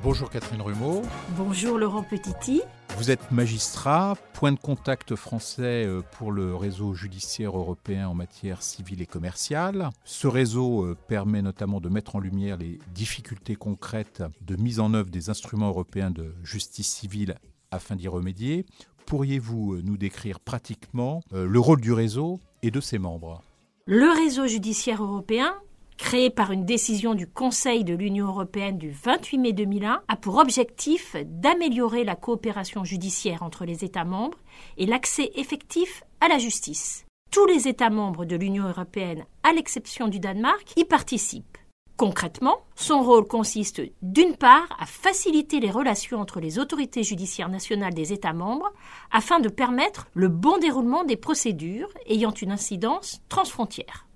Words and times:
Bonjour 0.00 0.30
Catherine 0.30 0.62
Rumeau. 0.62 1.02
Bonjour 1.36 1.76
Laurent 1.76 2.04
Petiti. 2.04 2.62
Vous 2.96 3.10
êtes 3.10 3.32
magistrat, 3.32 4.16
point 4.32 4.52
de 4.52 4.58
contact 4.58 5.16
français 5.16 5.84
euh, 5.86 6.02
pour 6.12 6.30
le 6.30 6.54
réseau 6.54 6.94
judiciaire 6.94 7.56
européen 7.56 8.06
en 8.06 8.14
matière 8.14 8.62
civile 8.62 9.02
et 9.02 9.06
commerciale. 9.06 9.90
Ce 10.04 10.28
réseau 10.28 10.84
euh, 10.84 10.96
permet 11.08 11.42
notamment 11.42 11.80
de 11.80 11.88
mettre 11.88 12.14
en 12.14 12.20
lumière 12.20 12.56
les 12.58 12.78
difficultés 12.94 13.56
concrètes 13.56 14.22
de 14.40 14.54
mise 14.54 14.78
en 14.78 14.94
œuvre 14.94 15.10
des 15.10 15.30
instruments 15.30 15.68
européens 15.68 16.12
de 16.12 16.32
justice 16.44 16.88
civile 16.88 17.34
afin 17.72 17.96
d'y 17.96 18.06
remédier. 18.06 18.66
Pourriez-vous 19.04 19.74
euh, 19.74 19.82
nous 19.82 19.96
décrire 19.96 20.38
pratiquement 20.38 21.22
le 21.32 21.58
rôle 21.58 21.80
du 21.80 21.92
réseau 21.92 22.38
et 22.62 22.70
de 22.70 22.80
ses 22.80 22.98
membres? 22.98 23.42
Le 23.86 24.14
réseau 24.16 24.46
judiciaire 24.46 25.02
européen 25.02 25.56
créé 25.98 26.30
par 26.30 26.52
une 26.52 26.64
décision 26.64 27.14
du 27.14 27.26
Conseil 27.26 27.84
de 27.84 27.94
l'Union 27.94 28.28
européenne 28.28 28.78
du 28.78 28.90
28 28.90 29.38
mai 29.38 29.52
2001, 29.52 30.00
a 30.08 30.16
pour 30.16 30.38
objectif 30.38 31.16
d'améliorer 31.26 32.04
la 32.04 32.16
coopération 32.16 32.84
judiciaire 32.84 33.42
entre 33.42 33.66
les 33.66 33.84
États 33.84 34.04
membres 34.04 34.38
et 34.78 34.86
l'accès 34.86 35.30
effectif 35.34 36.02
à 36.20 36.28
la 36.28 36.38
justice. 36.38 37.04
Tous 37.30 37.44
les 37.44 37.68
États 37.68 37.90
membres 37.90 38.24
de 38.24 38.36
l'Union 38.36 38.66
européenne, 38.66 39.26
à 39.42 39.52
l'exception 39.52 40.08
du 40.08 40.18
Danemark, 40.18 40.72
y 40.76 40.84
participent. 40.84 41.58
Concrètement, 41.98 42.58
son 42.76 43.02
rôle 43.02 43.26
consiste 43.26 43.82
d'une 44.02 44.36
part 44.36 44.68
à 44.78 44.86
faciliter 44.86 45.58
les 45.58 45.70
relations 45.70 46.20
entre 46.20 46.38
les 46.38 46.60
autorités 46.60 47.02
judiciaires 47.02 47.48
nationales 47.48 47.92
des 47.92 48.12
États 48.12 48.32
membres 48.32 48.72
afin 49.10 49.40
de 49.40 49.48
permettre 49.48 50.06
le 50.14 50.28
bon 50.28 50.58
déroulement 50.58 51.02
des 51.02 51.16
procédures 51.16 51.92
ayant 52.06 52.30
une 52.30 52.52
incidence 52.52 53.20
transfrontière. 53.28 54.07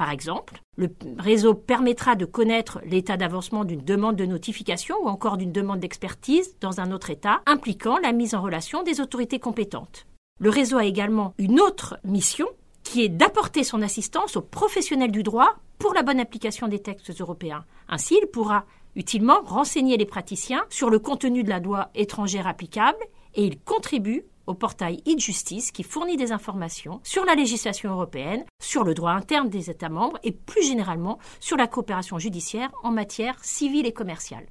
Par 0.00 0.12
exemple, 0.12 0.62
le 0.78 0.88
réseau 1.18 1.52
permettra 1.52 2.16
de 2.16 2.24
connaître 2.24 2.80
l'état 2.86 3.18
d'avancement 3.18 3.66
d'une 3.66 3.84
demande 3.84 4.16
de 4.16 4.24
notification 4.24 4.96
ou 5.02 5.08
encore 5.08 5.36
d'une 5.36 5.52
demande 5.52 5.80
d'expertise 5.80 6.56
dans 6.62 6.80
un 6.80 6.90
autre 6.90 7.10
État 7.10 7.42
impliquant 7.44 7.98
la 7.98 8.12
mise 8.12 8.34
en 8.34 8.40
relation 8.40 8.82
des 8.82 9.02
autorités 9.02 9.38
compétentes. 9.38 10.06
Le 10.38 10.48
réseau 10.48 10.78
a 10.78 10.86
également 10.86 11.34
une 11.36 11.60
autre 11.60 11.98
mission 12.02 12.46
qui 12.82 13.04
est 13.04 13.10
d'apporter 13.10 13.62
son 13.62 13.82
assistance 13.82 14.38
aux 14.38 14.40
professionnels 14.40 15.12
du 15.12 15.22
droit 15.22 15.56
pour 15.78 15.92
la 15.92 16.02
bonne 16.02 16.18
application 16.18 16.66
des 16.66 16.80
textes 16.80 17.20
européens. 17.20 17.66
Ainsi, 17.86 18.18
il 18.22 18.28
pourra 18.28 18.64
utilement 18.96 19.42
renseigner 19.44 19.98
les 19.98 20.06
praticiens 20.06 20.64
sur 20.70 20.88
le 20.88 20.98
contenu 20.98 21.44
de 21.44 21.50
la 21.50 21.60
loi 21.60 21.90
étrangère 21.94 22.46
applicable 22.46 23.04
et 23.34 23.44
il 23.44 23.60
contribue 23.60 24.24
au 24.50 24.54
portail 24.54 25.02
e-justice 25.06 25.70
qui 25.70 25.84
fournit 25.84 26.16
des 26.16 26.32
informations 26.32 27.00
sur 27.04 27.24
la 27.24 27.34
législation 27.34 27.92
européenne, 27.92 28.44
sur 28.60 28.84
le 28.84 28.94
droit 28.94 29.12
interne 29.12 29.48
des 29.48 29.70
États 29.70 29.88
membres 29.88 30.18
et 30.24 30.32
plus 30.32 30.62
généralement 30.62 31.18
sur 31.38 31.56
la 31.56 31.68
coopération 31.68 32.18
judiciaire 32.18 32.70
en 32.82 32.90
matière 32.90 33.42
civile 33.44 33.86
et 33.86 33.92
commerciale. 33.92 34.46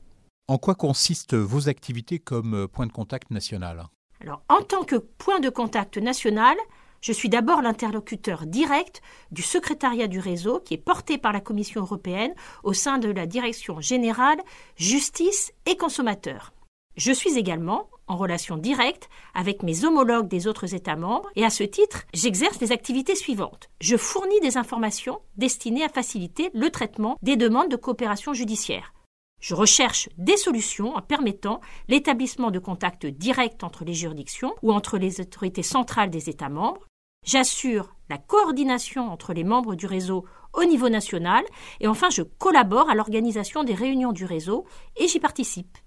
En 0.48 0.58
quoi 0.58 0.74
consistent 0.74 1.36
vos 1.36 1.70
activités 1.70 2.18
comme 2.18 2.56
euh, 2.56 2.68
point 2.68 2.88
de 2.88 2.92
contact 2.92 3.30
national? 3.30 3.88
Alors, 4.22 4.42
en 4.50 4.62
tant 4.62 4.84
que 4.84 4.96
point 4.96 5.40
de 5.40 5.50
contact 5.50 5.98
national, 5.98 6.58
je 7.02 7.14
suis 7.14 7.30
d'abord 7.30 7.62
l'interlocuteur 7.62 8.46
direct 8.46 9.02
du 9.32 9.42
secrétariat 9.42 10.08
du 10.08 10.20
réseau 10.20 10.60
qui 10.60 10.74
est 10.74 10.78
porté 10.78 11.18
par 11.18 11.34
la 11.34 11.40
Commission 11.40 11.82
européenne 11.82 12.34
au 12.64 12.74
sein 12.74 12.98
de 12.98 13.10
la 13.10 13.26
Direction 13.26 13.80
générale 13.80 14.40
Justice 14.76 15.54
et 15.66 15.78
consommateurs. 15.78 16.54
Je 16.98 17.12
suis 17.12 17.38
également 17.38 17.90
en 18.10 18.18
relation 18.18 18.58
directe 18.58 19.10
avec 19.34 19.64
mes 19.64 19.86
homologues 19.86 20.28
des 20.28 20.48
autres 20.48 20.76
États 20.76 20.98
membres 20.98 21.30
et 21.36 21.46
à 21.46 21.50
ce 21.50 21.64
titre, 21.64 22.04
j'exerce 22.14 22.60
les 22.60 22.74
activités 22.74 23.16
suivantes. 23.16 23.70
Je 23.80 23.96
fournis 23.96 24.40
des 24.42 24.58
informations 24.58 25.22
destinées 25.38 25.86
à 25.86 25.90
faciliter 25.90 26.50
le 26.54 26.70
traitement 26.70 27.18
des 27.22 27.38
demandes 27.38 27.70
de 27.70 27.78
coopération 27.78 28.34
judiciaire. 28.34 28.94
Je 29.40 29.56
recherche 29.56 30.10
des 30.18 30.36
solutions 30.36 30.96
en 30.96 31.02
permettant 31.02 31.62
l'établissement 31.88 32.52
de 32.52 32.60
contacts 32.60 33.06
directs 33.06 33.64
entre 33.64 33.86
les 33.86 33.94
juridictions 33.94 34.54
ou 34.64 34.74
entre 34.74 34.98
les 34.98 35.22
autorités 35.22 35.64
centrales 35.64 36.10
des 36.10 36.30
États 36.30 36.50
membres. 36.50 36.86
J'assure 37.26 37.96
la 38.10 38.18
coordination 38.18 39.10
entre 39.10 39.34
les 39.34 39.44
membres 39.44 39.76
du 39.76 39.86
réseau 39.86 40.26
au 40.54 40.64
niveau 40.66 40.90
national 40.90 41.44
et 41.80 41.88
enfin 41.88 42.10
je 42.10 42.24
collabore 42.24 42.90
à 42.90 42.96
l'organisation 42.96 43.64
des 43.64 43.76
réunions 43.76 44.12
du 44.12 44.26
réseau 44.26 44.66
et 44.98 45.08
j'y 45.08 45.20
participe. 45.20 45.78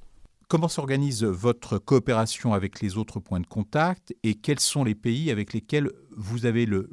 Comment 0.53 0.69
s'organise 0.69 1.25
votre 1.25 1.79
coopération 1.79 2.53
avec 2.53 2.83
les 2.83 2.99
autres 2.99 3.21
points 3.21 3.41
de 3.41 3.47
contact 3.47 4.15
et 4.23 4.35
quels 4.35 4.61
sont 4.61 4.85
les 4.85 4.95
pays 4.95 5.31
avec 5.31 5.55
lesquels 5.55 5.91
vous 6.15 6.45
avez 6.45 6.67
le, 6.67 6.91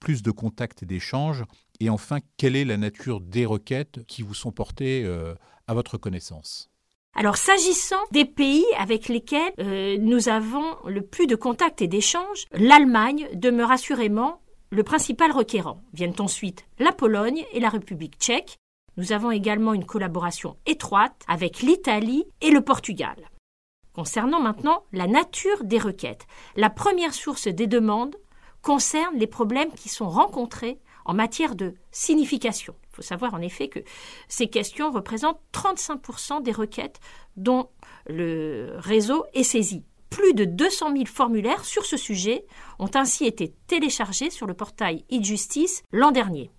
plus 0.00 0.24
de 0.24 0.32
contacts 0.32 0.82
et 0.82 0.86
d'échanges 0.86 1.44
Et 1.78 1.88
enfin, 1.88 2.18
quelle 2.36 2.56
est 2.56 2.64
la 2.64 2.76
nature 2.76 3.20
des 3.20 3.46
requêtes 3.46 4.04
qui 4.08 4.22
vous 4.22 4.34
sont 4.34 4.50
portées 4.50 5.04
euh, 5.04 5.36
à 5.68 5.74
votre 5.74 5.98
connaissance? 5.98 6.68
Alors, 7.14 7.36
s'agissant 7.36 8.02
des 8.10 8.24
pays 8.24 8.66
avec 8.76 9.06
lesquels 9.06 9.52
euh, 9.60 9.98
nous 10.00 10.28
avons 10.28 10.64
le 10.84 11.02
plus 11.02 11.28
de 11.28 11.36
contacts 11.36 11.82
et 11.82 11.86
d'échanges, 11.86 12.46
l'Allemagne 12.54 13.28
demeure 13.34 13.70
assurément 13.70 14.40
le 14.70 14.82
principal 14.82 15.30
requérant. 15.30 15.80
Viennent 15.92 16.16
ensuite 16.18 16.66
la 16.80 16.90
Pologne 16.90 17.44
et 17.52 17.60
la 17.60 17.68
République 17.68 18.16
tchèque, 18.18 18.56
nous 18.96 19.12
avons 19.12 19.30
également 19.30 19.74
une 19.74 19.84
collaboration 19.84 20.56
étroite 20.66 21.22
avec 21.28 21.60
l'Italie 21.60 22.24
et 22.40 22.50
le 22.50 22.60
Portugal. 22.60 23.16
Concernant 23.92 24.40
maintenant 24.40 24.84
la 24.92 25.06
nature 25.06 25.64
des 25.64 25.78
requêtes, 25.78 26.26
la 26.56 26.70
première 26.70 27.14
source 27.14 27.48
des 27.48 27.66
demandes 27.66 28.16
concerne 28.62 29.16
les 29.16 29.26
problèmes 29.26 29.72
qui 29.72 29.88
sont 29.88 30.08
rencontrés 30.08 30.80
en 31.04 31.14
matière 31.14 31.54
de 31.54 31.74
signification. 31.92 32.74
Il 32.90 32.96
faut 32.96 33.02
savoir 33.02 33.34
en 33.34 33.40
effet 33.40 33.68
que 33.68 33.78
ces 34.28 34.48
questions 34.48 34.90
représentent 34.90 35.40
35% 35.52 36.42
des 36.42 36.52
requêtes 36.52 36.98
dont 37.36 37.68
le 38.06 38.74
réseau 38.78 39.24
est 39.34 39.44
saisi. 39.44 39.84
Plus 40.10 40.34
de 40.34 40.44
200 40.44 40.92
000 40.92 41.04
formulaires 41.06 41.64
sur 41.64 41.84
ce 41.84 41.96
sujet 41.96 42.44
ont 42.78 42.90
ainsi 42.94 43.24
été 43.24 43.54
téléchargés 43.66 44.30
sur 44.30 44.46
le 44.46 44.54
portail 44.54 45.04
e-justice 45.12 45.82
l'an 45.92 46.10
dernier. 46.10 46.50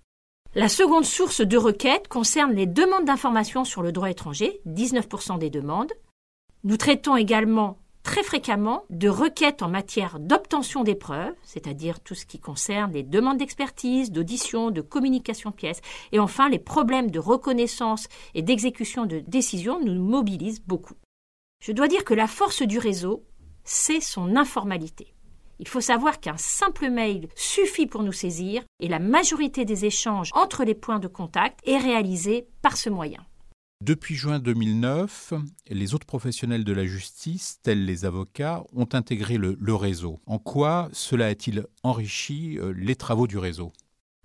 La 0.57 0.69
seconde 0.69 1.05
source 1.05 1.41
de 1.41 1.55
requêtes 1.55 2.07
concerne 2.07 2.51
les 2.51 2.65
demandes 2.65 3.05
d'informations 3.05 3.63
sur 3.63 3.83
le 3.83 3.91
droit 3.91 4.09
étranger, 4.09 4.59
19% 4.65 5.37
des 5.37 5.51
demandes. 5.51 5.93
Nous 6.63 6.77
traitons 6.77 7.15
également 7.15 7.77
très 8.01 8.23
fréquemment 8.23 8.83
de 8.89 9.07
requêtes 9.07 9.61
en 9.61 9.69
matière 9.69 10.19
d'obtention 10.19 10.83
des 10.83 10.95
preuves, 10.95 11.35
c'est-à-dire 11.43 11.99
tout 11.99 12.15
ce 12.15 12.25
qui 12.25 12.39
concerne 12.39 12.91
les 12.91 13.03
demandes 13.03 13.37
d'expertise, 13.37 14.11
d'audition, 14.11 14.71
de 14.71 14.81
communication 14.81 15.51
de 15.51 15.55
pièces, 15.55 15.81
et 16.11 16.17
enfin 16.17 16.49
les 16.49 16.57
problèmes 16.57 17.11
de 17.11 17.19
reconnaissance 17.19 18.07
et 18.33 18.41
d'exécution 18.41 19.05
de 19.05 19.19
décisions 19.19 19.79
nous 19.79 20.01
mobilisent 20.01 20.63
beaucoup. 20.65 20.95
Je 21.63 21.71
dois 21.71 21.87
dire 21.87 22.03
que 22.03 22.15
la 22.15 22.25
force 22.25 22.63
du 22.63 22.79
réseau, 22.79 23.23
c'est 23.63 24.01
son 24.01 24.35
informalité. 24.35 25.13
Il 25.59 25.67
faut 25.67 25.81
savoir 25.81 26.19
qu'un 26.19 26.37
simple 26.37 26.89
mail 26.89 27.27
suffit 27.35 27.87
pour 27.87 28.03
nous 28.03 28.11
saisir 28.11 28.63
et 28.79 28.87
la 28.87 28.99
majorité 28.99 29.65
des 29.65 29.85
échanges 29.85 30.31
entre 30.33 30.63
les 30.63 30.75
points 30.75 30.99
de 30.99 31.07
contact 31.07 31.59
est 31.65 31.77
réalisée 31.77 32.47
par 32.61 32.77
ce 32.77 32.89
moyen. 32.89 33.25
Depuis 33.83 34.15
juin 34.15 34.39
2009, 34.39 35.33
les 35.69 35.93
autres 35.93 36.07
professionnels 36.07 36.63
de 36.63 36.73
la 36.73 36.85
justice, 36.85 37.59
tels 37.61 37.85
les 37.85 38.05
avocats, 38.05 38.63
ont 38.75 38.89
intégré 38.93 39.37
le, 39.37 39.75
réseau. 39.75 40.19
En 40.25 40.39
quoi 40.39 40.89
cela 40.93 41.27
a-t-il 41.27 41.65
enrichi 41.83 42.57
euh, 42.57 42.73
les 42.75 42.95
travaux 42.95 43.27
du 43.27 43.37
réseau? 43.37 43.71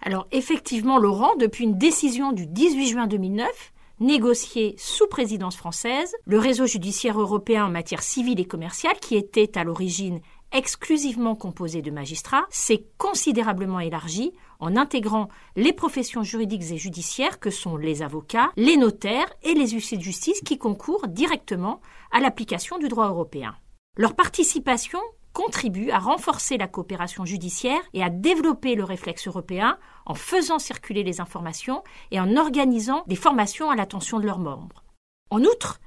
Alors 0.00 0.26
effectivement, 0.32 0.98
Laurent, 0.98 1.36
depuis 1.36 1.64
une 1.64 1.76
décision 1.76 2.32
du 2.32 2.46
18 2.46 2.88
juin 2.88 3.06
2009, 3.06 3.72
négociée 4.00 4.74
sous 4.78 5.06
présidence 5.06 5.56
française, 5.56 6.14
le 6.24 6.38
réseau 6.38 6.66
judiciaire 6.66 7.20
européen 7.20 7.66
en 7.66 7.70
matière 7.70 8.02
civile 8.02 8.40
et 8.40 8.46
commerciale, 8.46 8.98
qui 9.00 9.16
était 9.16 9.56
à 9.58 9.64
l'origine 9.64 10.20
exclusivement 10.52 11.34
composé 11.34 11.82
de 11.82 11.90
magistrats 11.90 12.46
s'est 12.50 12.86
considérablement 12.98 13.80
élargi 13.80 14.32
en 14.60 14.76
intégrant 14.76 15.28
les 15.56 15.72
professions 15.72 16.22
juridiques 16.22 16.70
et 16.70 16.76
judiciaires 16.76 17.40
que 17.40 17.50
sont 17.50 17.76
les 17.76 18.02
avocats, 18.02 18.52
les 18.56 18.76
notaires 18.76 19.32
et 19.42 19.54
les 19.54 19.68
huissiers 19.68 19.98
de 19.98 20.02
justice 20.02 20.40
qui 20.42 20.58
concourent 20.58 21.08
directement 21.08 21.80
à 22.10 22.20
l'application 22.20 22.78
du 22.78 22.88
droit 22.88 23.08
européen. 23.08 23.56
Leur 23.96 24.14
participation 24.14 25.00
contribue 25.32 25.90
à 25.90 25.98
renforcer 25.98 26.58
la 26.58 26.68
coopération 26.68 27.24
judiciaire 27.24 27.80
et 27.94 28.02
à 28.02 28.10
développer 28.10 28.74
le 28.74 28.84
réflexe 28.84 29.26
européen 29.26 29.78
en 30.06 30.14
faisant 30.14 30.58
circuler 30.58 31.02
les 31.02 31.20
informations 31.20 31.82
et 32.10 32.20
en 32.20 32.36
organisant 32.36 33.02
des 33.06 33.16
formations 33.16 33.70
à 33.70 33.76
l'attention 33.76 34.20
de 34.20 34.26
leurs 34.26 34.38
membres. 34.38 34.84
En 35.30 35.40
outre, 35.40 35.80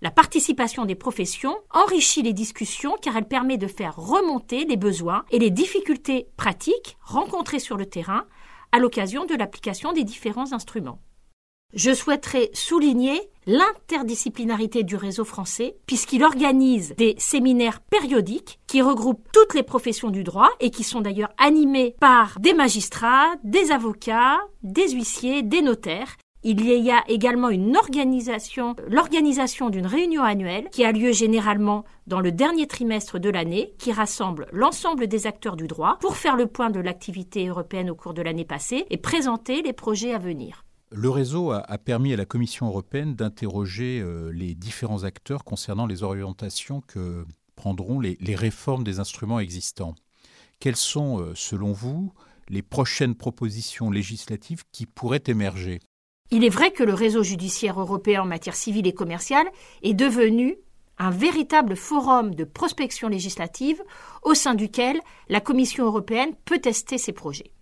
la 0.00 0.10
participation 0.10 0.84
des 0.84 0.94
professions 0.94 1.56
enrichit 1.70 2.22
les 2.22 2.32
discussions 2.32 2.96
car 3.02 3.16
elle 3.16 3.26
permet 3.26 3.58
de 3.58 3.66
faire 3.66 3.96
remonter 3.96 4.64
les 4.64 4.76
besoins 4.76 5.24
et 5.30 5.38
les 5.38 5.50
difficultés 5.50 6.28
pratiques 6.36 6.96
rencontrées 7.02 7.58
sur 7.58 7.76
le 7.76 7.86
terrain 7.86 8.24
à 8.70 8.78
l'occasion 8.78 9.24
de 9.24 9.34
l'application 9.34 9.92
des 9.92 10.04
différents 10.04 10.52
instruments. 10.52 11.00
Je 11.74 11.92
souhaiterais 11.92 12.48
souligner 12.54 13.20
l'interdisciplinarité 13.46 14.84
du 14.84 14.96
réseau 14.96 15.24
français, 15.24 15.76
puisqu'il 15.86 16.24
organise 16.24 16.94
des 16.96 17.14
séminaires 17.18 17.80
périodiques 17.80 18.58
qui 18.66 18.80
regroupent 18.80 19.26
toutes 19.32 19.52
les 19.52 19.62
professions 19.62 20.10
du 20.10 20.24
droit 20.24 20.48
et 20.60 20.70
qui 20.70 20.82
sont 20.82 21.02
d'ailleurs 21.02 21.32
animés 21.36 21.94
par 22.00 22.40
des 22.40 22.54
magistrats, 22.54 23.34
des 23.44 23.70
avocats, 23.70 24.38
des 24.62 24.90
huissiers, 24.90 25.42
des 25.42 25.60
notaires. 25.60 26.16
Il 26.44 26.64
y 26.64 26.90
a 26.92 27.02
également 27.08 27.48
une 27.48 27.76
organisation, 27.76 28.76
l'organisation 28.88 29.70
d'une 29.70 29.86
réunion 29.86 30.22
annuelle 30.22 30.68
qui 30.70 30.84
a 30.84 30.92
lieu 30.92 31.12
généralement 31.12 31.84
dans 32.06 32.20
le 32.20 32.30
dernier 32.30 32.68
trimestre 32.68 33.18
de 33.18 33.28
l'année, 33.28 33.74
qui 33.78 33.90
rassemble 33.90 34.46
l'ensemble 34.52 35.08
des 35.08 35.26
acteurs 35.26 35.56
du 35.56 35.66
droit 35.66 35.98
pour 36.00 36.16
faire 36.16 36.36
le 36.36 36.46
point 36.46 36.70
de 36.70 36.78
l'activité 36.78 37.48
européenne 37.48 37.90
au 37.90 37.96
cours 37.96 38.14
de 38.14 38.22
l'année 38.22 38.44
passée 38.44 38.86
et 38.88 38.98
présenter 38.98 39.62
les 39.62 39.72
projets 39.72 40.14
à 40.14 40.18
venir. 40.18 40.64
Le 40.90 41.10
réseau 41.10 41.50
a, 41.50 41.78
permis 41.78 42.14
à 42.14 42.16
la 42.16 42.24
Commission 42.24 42.68
européenne 42.68 43.14
d'interroger 43.14 44.00
euh, 44.00 44.30
les 44.30 44.54
différents 44.54 45.04
acteurs 45.04 45.44
concernant 45.44 45.86
les 45.86 46.02
orientations 46.02 46.80
que 46.80 47.26
prendront 47.56 47.98
les, 47.98 48.16
réformes 48.36 48.84
des 48.84 49.00
instruments 49.00 49.40
existants. 49.40 49.96
Quelles 50.60 50.76
sont, 50.76 51.20
euh, 51.20 51.32
selon 51.34 51.72
vous, 51.72 52.12
les 52.48 52.62
prochaines 52.62 53.16
propositions 53.16 53.90
législatives 53.90 54.62
qui 54.70 54.86
pourraient 54.86 55.24
émerger? 55.26 55.80
Il 56.30 56.44
est 56.44 56.50
vrai 56.50 56.72
que 56.72 56.84
le 56.84 56.92
réseau 56.92 57.22
judiciaire 57.22 57.80
européen 57.80 58.22
en 58.22 58.26
matière 58.26 58.54
civile 58.54 58.86
et 58.86 58.92
commerciale 58.92 59.48
est 59.82 59.94
devenu 59.94 60.58
un 60.98 61.10
véritable 61.10 61.74
forum 61.74 62.34
de 62.34 62.44
prospection 62.44 63.08
législative 63.08 63.82
au 64.22 64.34
sein 64.34 64.54
duquel 64.54 65.00
la 65.28 65.40
Commission 65.40 65.86
européenne 65.86 66.34
peut 66.44 66.58
tester 66.58 66.98
ses 66.98 67.12
projets. 67.12 67.52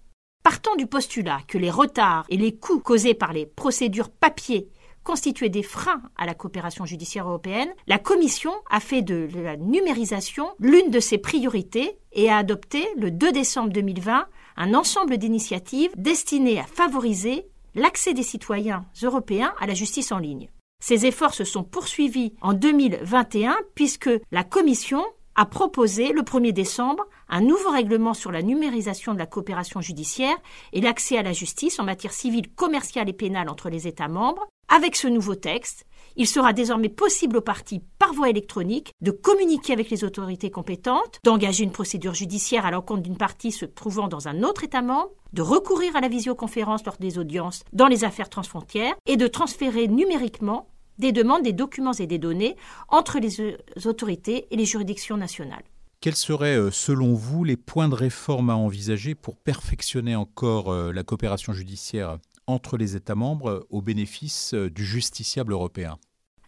Partant 0.42 0.74
du 0.76 0.86
postulat 0.86 1.40
que 1.46 1.58
les 1.58 1.70
retards 1.70 2.26
et 2.28 2.36
les 2.36 2.56
coûts 2.56 2.80
causés 2.80 3.14
par 3.14 3.32
les 3.32 3.46
procédures 3.46 4.10
papier 4.10 4.68
constituaient 5.04 5.48
des 5.48 5.62
freins 5.62 6.02
à 6.16 6.26
la 6.26 6.34
coopération 6.34 6.84
judiciaire 6.84 7.28
européenne, 7.28 7.72
la 7.86 7.98
Commission 7.98 8.52
a 8.68 8.80
fait 8.80 9.02
de 9.02 9.28
la 9.34 9.56
numérisation 9.56 10.48
l'une 10.58 10.90
de 10.90 10.98
ses 10.98 11.18
priorités 11.18 11.98
et 12.12 12.28
a 12.30 12.38
adopté 12.38 12.84
le 12.96 13.12
2 13.12 13.30
décembre 13.30 13.70
2020 13.70 14.26
un 14.56 14.74
ensemble 14.74 15.18
d'initiatives 15.18 15.92
destinées 15.96 16.58
à 16.58 16.64
favoriser 16.64 17.46
l'accès 17.76 18.14
des 18.14 18.22
citoyens 18.22 18.84
européens 19.02 19.54
à 19.60 19.66
la 19.66 19.74
justice 19.74 20.10
en 20.10 20.18
ligne. 20.18 20.48
Ces 20.82 21.06
efforts 21.06 21.34
se 21.34 21.44
sont 21.44 21.62
poursuivis 21.62 22.34
en 22.40 22.52
2021 22.52 23.56
puisque 23.74 24.10
la 24.32 24.44
Commission 24.44 25.04
a 25.36 25.46
proposé 25.46 26.12
le 26.12 26.22
1er 26.22 26.52
décembre 26.52 27.04
un 27.28 27.42
nouveau 27.42 27.70
règlement 27.70 28.14
sur 28.14 28.32
la 28.32 28.42
numérisation 28.42 29.12
de 29.12 29.18
la 29.18 29.26
coopération 29.26 29.80
judiciaire 29.80 30.36
et 30.72 30.80
l'accès 30.80 31.18
à 31.18 31.22
la 31.22 31.32
justice 31.32 31.78
en 31.78 31.84
matière 31.84 32.12
civile, 32.12 32.52
commerciale 32.54 33.08
et 33.08 33.12
pénale 33.12 33.48
entre 33.48 33.68
les 33.68 33.86
États 33.86 34.08
membres. 34.08 34.46
Avec 34.68 34.96
ce 34.96 35.06
nouveau 35.06 35.34
texte, 35.34 35.85
il 36.16 36.26
sera 36.26 36.52
désormais 36.52 36.88
possible 36.88 37.36
aux 37.36 37.42
parties, 37.42 37.82
par 37.98 38.12
voie 38.12 38.30
électronique, 38.30 38.92
de 39.00 39.10
communiquer 39.10 39.72
avec 39.72 39.90
les 39.90 40.04
autorités 40.04 40.50
compétentes, 40.50 41.20
d'engager 41.24 41.64
une 41.64 41.72
procédure 41.72 42.14
judiciaire 42.14 42.66
à 42.66 42.70
l'encontre 42.70 43.02
d'une 43.02 43.18
partie 43.18 43.52
se 43.52 43.66
trouvant 43.66 44.08
dans 44.08 44.28
un 44.28 44.42
autre 44.42 44.64
État 44.64 44.82
membre, 44.82 45.10
de 45.32 45.42
recourir 45.42 45.94
à 45.96 46.00
la 46.00 46.08
visioconférence 46.08 46.84
lors 46.84 46.96
des 46.96 47.18
audiences 47.18 47.62
dans 47.72 47.86
les 47.86 48.04
affaires 48.04 48.30
transfrontières 48.30 48.94
et 49.06 49.16
de 49.16 49.26
transférer 49.26 49.88
numériquement 49.88 50.68
des 50.98 51.12
demandes, 51.12 51.42
des 51.42 51.52
documents 51.52 51.92
et 51.92 52.06
des 52.06 52.18
données 52.18 52.56
entre 52.88 53.18
les 53.18 53.40
euh, 53.40 53.56
autorités 53.84 54.46
et 54.50 54.56
les 54.56 54.64
juridictions 54.64 55.16
nationales. 55.16 55.64
Quels 56.00 56.16
seraient, 56.16 56.56
euh, 56.56 56.70
selon 56.70 57.14
vous, 57.14 57.44
les 57.44 57.56
points 57.56 57.88
de 57.88 57.94
réforme 57.94 58.50
à 58.50 58.56
envisager 58.56 59.14
pour 59.14 59.36
perfectionner 59.36 60.16
encore 60.16 60.70
euh, 60.70 60.92
la 60.92 61.02
coopération 61.02 61.52
judiciaire 61.52 62.18
entre 62.46 62.76
les 62.76 62.96
États 62.96 63.14
membres 63.14 63.66
au 63.70 63.82
bénéfice 63.82 64.54
du 64.54 64.84
justiciable 64.84 65.52
européen? 65.52 65.98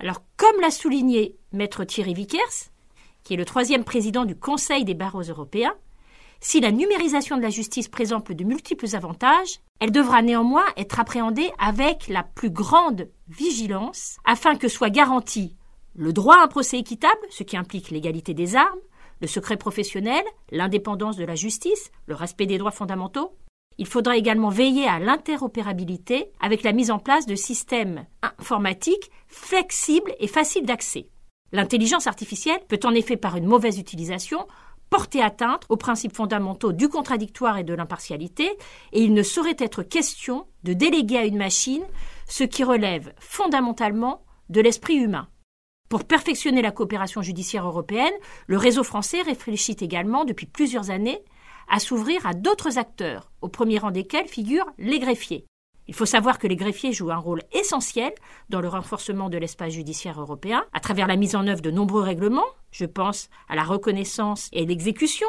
Alors, 0.00 0.22
comme 0.36 0.60
l'a 0.60 0.70
souligné 0.70 1.36
Maître 1.52 1.84
Thierry 1.84 2.14
Vickers, 2.14 2.70
qui 3.24 3.34
est 3.34 3.36
le 3.36 3.44
troisième 3.44 3.84
président 3.84 4.24
du 4.24 4.36
Conseil 4.36 4.84
des 4.84 4.94
barreaux 4.94 5.22
européens, 5.22 5.74
si 6.40 6.60
la 6.60 6.70
numérisation 6.70 7.36
de 7.36 7.42
la 7.42 7.50
justice 7.50 7.88
présente 7.88 8.30
de 8.30 8.44
multiples 8.44 8.94
avantages, 8.94 9.58
elle 9.80 9.90
devra 9.90 10.22
néanmoins 10.22 10.64
être 10.76 11.00
appréhendée 11.00 11.50
avec 11.58 12.06
la 12.06 12.22
plus 12.22 12.50
grande 12.50 13.08
vigilance 13.28 14.18
afin 14.24 14.54
que 14.54 14.68
soit 14.68 14.90
garanti 14.90 15.56
le 15.96 16.12
droit 16.12 16.36
à 16.36 16.44
un 16.44 16.48
procès 16.48 16.78
équitable, 16.78 17.18
ce 17.28 17.42
qui 17.42 17.56
implique 17.56 17.90
l'égalité 17.90 18.34
des 18.34 18.54
armes, 18.54 18.78
le 19.20 19.26
secret 19.26 19.56
professionnel, 19.56 20.22
l'indépendance 20.52 21.16
de 21.16 21.24
la 21.24 21.34
justice, 21.34 21.90
le 22.06 22.14
respect 22.14 22.46
des 22.46 22.58
droits 22.58 22.70
fondamentaux. 22.70 23.32
Il 23.78 23.86
faudra 23.86 24.16
également 24.16 24.48
veiller 24.48 24.88
à 24.88 24.98
l'interopérabilité 24.98 26.32
avec 26.40 26.64
la 26.64 26.72
mise 26.72 26.90
en 26.90 26.98
place 26.98 27.26
de 27.26 27.36
systèmes 27.36 28.06
informatiques 28.40 29.10
flexibles 29.28 30.12
et 30.18 30.26
faciles 30.26 30.66
d'accès. 30.66 31.08
L'intelligence 31.52 32.08
artificielle 32.08 32.60
peut 32.68 32.80
en 32.84 32.92
effet, 32.92 33.16
par 33.16 33.36
une 33.36 33.46
mauvaise 33.46 33.78
utilisation, 33.78 34.46
porter 34.90 35.22
atteinte 35.22 35.64
aux 35.68 35.76
principes 35.76 36.16
fondamentaux 36.16 36.72
du 36.72 36.88
contradictoire 36.88 37.58
et 37.58 37.64
de 37.64 37.74
l'impartialité, 37.74 38.50
et 38.92 39.02
il 39.02 39.14
ne 39.14 39.22
saurait 39.22 39.56
être 39.58 39.82
question 39.82 40.46
de 40.64 40.72
déléguer 40.72 41.18
à 41.18 41.24
une 41.24 41.36
machine 41.36 41.84
ce 42.26 42.44
qui 42.44 42.64
relève 42.64 43.12
fondamentalement 43.18 44.24
de 44.48 44.60
l'esprit 44.60 44.96
humain. 44.96 45.28
Pour 45.88 46.04
perfectionner 46.04 46.62
la 46.62 46.70
coopération 46.70 47.22
judiciaire 47.22 47.66
européenne, 47.66 48.12
le 48.46 48.58
réseau 48.58 48.82
français 48.82 49.22
réfléchit 49.22 49.76
également 49.80 50.24
depuis 50.24 50.46
plusieurs 50.46 50.90
années 50.90 51.22
à 51.70 51.78
s'ouvrir 51.80 52.26
à 52.26 52.34
d'autres 52.34 52.78
acteurs, 52.78 53.30
au 53.42 53.48
premier 53.48 53.78
rang 53.78 53.90
desquels 53.90 54.28
figurent 54.28 54.70
les 54.78 54.98
greffiers. 54.98 55.44
Il 55.88 55.94
faut 55.94 56.06
savoir 56.06 56.38
que 56.38 56.46
les 56.46 56.56
greffiers 56.56 56.92
jouent 56.92 57.10
un 57.10 57.16
rôle 57.16 57.42
essentiel 57.52 58.12
dans 58.50 58.60
le 58.60 58.68
renforcement 58.68 59.30
de 59.30 59.38
l'espace 59.38 59.72
judiciaire 59.72 60.20
européen 60.20 60.64
à 60.74 60.80
travers 60.80 61.06
la 61.06 61.16
mise 61.16 61.34
en 61.34 61.46
œuvre 61.46 61.62
de 61.62 61.70
nombreux 61.70 62.02
règlements. 62.02 62.44
Je 62.70 62.84
pense 62.84 63.30
à 63.48 63.56
la 63.56 63.64
reconnaissance 63.64 64.50
et 64.52 64.66
l'exécution, 64.66 65.26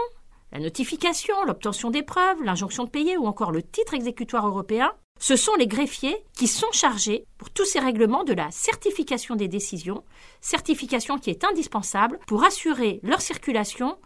la 0.52 0.60
notification, 0.60 1.36
l'obtention 1.46 1.92
des 1.92 2.04
preuves, 2.04 2.44
l'injonction 2.44 2.84
de 2.84 2.90
payer 2.90 3.16
ou 3.16 3.26
encore 3.26 3.52
le 3.52 3.64
titre 3.64 3.94
exécutoire 3.94 4.48
européen. 4.48 4.92
Ce 5.18 5.38
sont 5.38 5.56
les 5.56 5.68
greffiers 5.68 6.18
qui 6.34 6.48
sont 6.48 6.72
chargés 6.74 7.26
pour 7.38 7.50
tous 7.52 7.66
ces 7.66 7.80
règlements 7.80 8.26
de 8.26 8.34
la 8.34 8.52
certification 8.52 9.36
des 9.36 9.48
décisions, 9.48 10.04
certification 10.42 11.18
qui 11.18 11.30
est 11.30 11.46
indispensable 11.46 12.20
pour 12.28 12.44
assurer 12.44 13.00
leur 13.04 13.22
circulation 13.22 13.98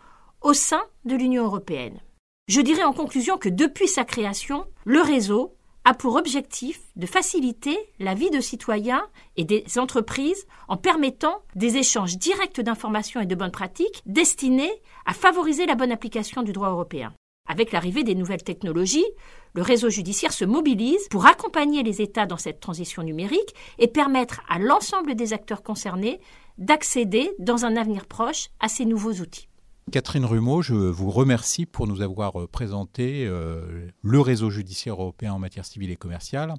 au 0.42 0.54
sein 0.54 0.84
de 1.06 1.16
l'Union 1.16 1.46
européenne. 1.46 2.00
Je 2.48 2.60
dirais 2.60 2.84
en 2.84 2.92
conclusion 2.92 3.38
que 3.38 3.48
depuis 3.48 3.88
sa 3.88 4.04
création, 4.04 4.66
le 4.84 5.00
réseau 5.00 5.56
a 5.86 5.94
pour 5.94 6.16
objectif 6.16 6.82
de 6.98 7.06
faciliter 7.06 7.78
la 8.00 8.16
vie 8.16 8.32
de 8.32 8.42
citoyens 8.42 9.08
et 9.38 9.46
des 9.46 9.64
entreprises 9.78 10.46
en 10.68 10.76
permettant 10.76 11.42
des 11.56 11.78
échanges 11.78 12.18
directs 12.18 12.60
d'informations 12.60 13.22
et 13.22 13.26
de 13.26 13.36
bonnes 13.36 13.52
pratiques 13.52 14.02
destinés 14.06 14.74
à 15.06 15.14
favoriser 15.14 15.66
la 15.66 15.76
bonne 15.76 15.94
application 15.94 16.44
du 16.44 16.52
droit 16.52 16.70
européen. 16.70 17.14
Avec 17.48 17.72
l'arrivée 17.72 18.04
des 18.04 18.16
nouvelles 18.16 18.44
technologies, 18.44 19.06
le 19.54 19.62
réseau 19.62 19.90
judiciaire 19.90 20.34
se 20.34 20.44
mobilise 20.44 21.08
pour 21.10 21.26
accompagner 21.26 21.82
les 21.82 22.02
États 22.02 22.26
dans 22.26 22.38
cette 22.38 22.60
transition 22.60 23.04
numérique 23.04 23.56
et 23.80 23.88
permettre 23.88 24.42
à 24.50 24.60
l'ensemble 24.60 25.16
des 25.16 25.32
acteurs 25.32 25.64
concernés 25.64 26.20
d'accéder 26.58 27.32
dans 27.40 27.64
un 27.64 27.78
avenir 27.78 28.06
proche 28.06 28.50
à 28.60 28.68
ces 28.68 28.84
nouveaux 28.84 29.14
outils. 29.14 29.48
Catherine 29.92 30.26
Rumeau, 30.26 30.62
je 30.62 30.74
vous 30.74 31.12
remercie 31.12 31.66
pour 31.66 31.88
nous 31.88 32.02
avoir 32.02 32.42
euh, 32.42 32.48
présenté 32.48 33.26
euh, 33.28 33.88
le 34.02 34.20
réseau 34.22 34.50
judiciaire 34.50 34.96
européen 34.96 35.34
en 35.34 35.40
matière 35.40 35.66
civile 35.66 35.92
et 35.92 35.96
commerciale. 35.96 36.54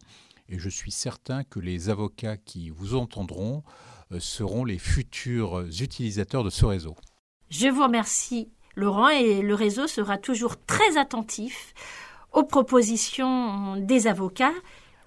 Et 0.48 0.58
je 0.58 0.68
suis 0.68 0.90
certain 0.90 1.42
que 1.42 1.58
les 1.58 1.88
avocats 1.88 2.36
qui 2.36 2.70
vous 2.70 2.94
entendront 2.94 3.64
euh, 4.12 4.20
seront 4.20 4.64
les 4.64 4.78
futurs 4.78 5.60
utilisateurs 5.80 6.44
de 6.44 6.50
ce 6.50 6.66
réseau. 6.66 6.94
Je 7.50 7.68
vous 7.68 7.82
remercie, 7.82 8.50
Laurent, 8.76 9.08
et 9.08 9.42
le 9.42 9.54
réseau 9.54 9.86
sera 9.86 10.18
toujours 10.18 10.56
très 10.64 10.98
attentif 10.98 11.74
aux 12.32 12.44
propositions 12.44 13.76
des 13.78 14.06
avocats 14.06 14.54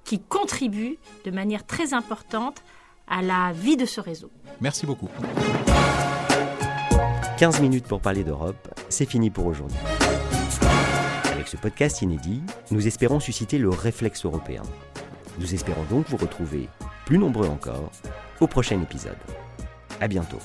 qui 0.04 0.20
contribuent 0.20 0.98
de 1.24 1.32
manière 1.32 1.66
très 1.66 1.94
importante 1.94 2.64
à 3.08 3.22
la 3.22 3.52
vie 3.54 3.78
de 3.78 3.86
ce 3.86 4.02
réseau. 4.02 4.32
Merci 4.60 4.86
beaucoup. 4.86 5.10
15 7.38 7.62
minutes 7.62 7.86
pour 7.86 8.02
parler 8.02 8.24
d'Europe, 8.24 8.68
c'est 8.90 9.06
fini 9.06 9.30
pour 9.30 9.46
aujourd'hui. 9.46 9.78
Avec 11.32 11.48
ce 11.48 11.56
podcast 11.56 12.02
inédit, 12.02 12.42
nous 12.72 12.88
espérons 12.88 13.20
susciter 13.20 13.60
le 13.60 13.70
réflexe 13.70 14.26
européen. 14.26 14.64
Nous 15.38 15.54
espérons 15.54 15.84
donc 15.84 16.10
vous 16.10 16.18
retrouver, 16.18 16.68
plus 17.06 17.20
nombreux 17.20 17.48
encore, 17.48 17.92
au 18.40 18.48
prochain 18.48 18.82
épisode. 18.82 19.18
À 20.02 20.08
bientôt. 20.08 20.40